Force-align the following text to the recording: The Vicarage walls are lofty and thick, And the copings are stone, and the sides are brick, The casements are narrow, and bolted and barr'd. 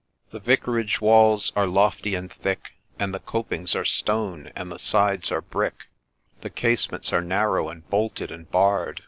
The 0.31 0.39
Vicarage 0.39 0.99
walls 0.99 1.53
are 1.55 1.67
lofty 1.67 2.15
and 2.15 2.33
thick, 2.33 2.71
And 2.97 3.13
the 3.13 3.19
copings 3.19 3.75
are 3.75 3.85
stone, 3.85 4.51
and 4.55 4.71
the 4.71 4.79
sides 4.79 5.31
are 5.31 5.41
brick, 5.41 5.89
The 6.41 6.49
casements 6.49 7.13
are 7.13 7.21
narrow, 7.21 7.69
and 7.69 7.87
bolted 7.87 8.31
and 8.31 8.49
barr'd. 8.49 8.99